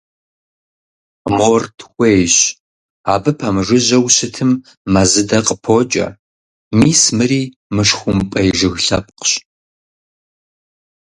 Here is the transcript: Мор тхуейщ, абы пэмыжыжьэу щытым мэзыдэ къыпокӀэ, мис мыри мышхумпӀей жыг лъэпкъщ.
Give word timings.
Мор 1.37 1.63
тхуейщ, 1.77 2.35
абы 3.13 3.31
пэмыжыжьэу 3.39 4.05
щытым 4.15 4.51
мэзыдэ 4.93 5.39
къыпокӀэ, 5.45 6.07
мис 6.79 7.01
мыри 7.17 7.41
мышхумпӀей 7.75 8.49
жыг 8.57 8.75
лъэпкъщ. 8.85 9.31